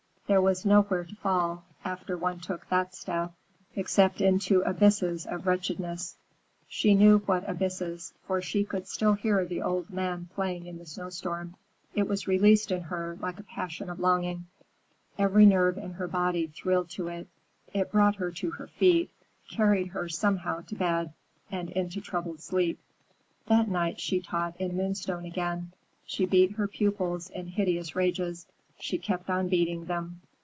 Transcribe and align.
There 0.27 0.41
was 0.41 0.63
nowhere 0.65 1.03
to 1.03 1.15
fall, 1.17 1.65
after 1.83 2.15
one 2.17 2.39
took 2.39 2.69
that 2.69 2.95
step, 2.95 3.33
except 3.75 4.21
into 4.21 4.61
abysses 4.61 5.25
of 5.25 5.45
wretchedness. 5.45 6.15
She 6.69 6.95
knew 6.95 7.17
what 7.17 7.49
abysses, 7.49 8.13
for 8.23 8.41
she 8.41 8.63
could 8.63 8.87
still 8.87 9.11
hear 9.11 9.43
the 9.43 9.61
old 9.61 9.89
man 9.89 10.29
playing 10.33 10.67
in 10.67 10.77
the 10.77 10.85
snowstorm, 10.85 11.49
"Ach, 11.49 11.49
ich 11.49 11.55
habe 11.57 11.57
sie 11.57 11.57
verloren!" 11.57 11.59
That 11.59 11.97
melody 11.99 12.09
was 12.09 12.27
released 12.29 12.71
in 12.71 12.81
her 12.83 13.17
like 13.19 13.39
a 13.41 13.43
passion 13.43 13.89
of 13.89 13.99
longing. 13.99 14.45
Every 15.19 15.45
nerve 15.45 15.77
in 15.77 15.91
her 15.95 16.07
body 16.07 16.47
thrilled 16.47 16.89
to 16.91 17.09
it. 17.09 17.27
It 17.73 17.91
brought 17.91 18.15
her 18.15 18.31
to 18.31 18.51
her 18.51 18.67
feet, 18.67 19.11
carried 19.49 19.87
her 19.87 20.07
somehow 20.07 20.61
to 20.61 20.75
bed 20.75 21.13
and 21.51 21.69
into 21.71 21.99
troubled 21.99 22.39
sleep. 22.39 22.79
That 23.47 23.67
night 23.67 23.99
she 23.99 24.21
taught 24.21 24.55
in 24.61 24.77
Moonstone 24.77 25.25
again: 25.25 25.73
she 26.05 26.25
beat 26.25 26.51
her 26.53 26.69
pupils 26.69 27.29
in 27.31 27.47
hideous 27.47 27.97
rages, 27.97 28.47
she 28.79 28.97
kept 28.97 29.29
on 29.29 29.47
beating 29.47 29.85
them. 29.85 30.19